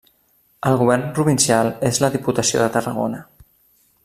[0.69, 3.23] El govern provincial és la Diputació de Tarragona.